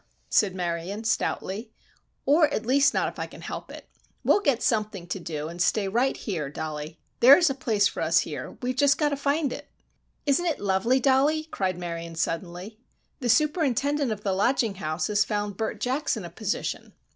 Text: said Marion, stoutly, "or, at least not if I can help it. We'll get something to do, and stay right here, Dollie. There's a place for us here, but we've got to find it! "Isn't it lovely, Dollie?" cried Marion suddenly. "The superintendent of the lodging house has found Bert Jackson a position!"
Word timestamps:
said 0.31 0.55
Marion, 0.55 1.03
stoutly, 1.03 1.69
"or, 2.25 2.51
at 2.51 2.65
least 2.65 2.91
not 2.91 3.07
if 3.07 3.19
I 3.19 3.27
can 3.27 3.41
help 3.41 3.69
it. 3.69 3.87
We'll 4.23 4.39
get 4.39 4.63
something 4.63 5.05
to 5.05 5.19
do, 5.19 5.47
and 5.47 5.61
stay 5.61 5.87
right 5.87 6.17
here, 6.17 6.49
Dollie. 6.49 6.97
There's 7.19 7.51
a 7.51 7.53
place 7.53 7.87
for 7.87 8.01
us 8.01 8.21
here, 8.21 8.49
but 8.53 8.63
we've 8.63 8.97
got 8.97 9.09
to 9.09 9.15
find 9.15 9.53
it! 9.53 9.69
"Isn't 10.25 10.47
it 10.47 10.59
lovely, 10.59 10.99
Dollie?" 10.99 11.43
cried 11.43 11.77
Marion 11.77 12.15
suddenly. 12.15 12.79
"The 13.19 13.29
superintendent 13.29 14.11
of 14.11 14.21
the 14.23 14.33
lodging 14.33 14.73
house 14.81 15.05
has 15.05 15.23
found 15.23 15.55
Bert 15.55 15.79
Jackson 15.79 16.25
a 16.25 16.31
position!" 16.31 16.93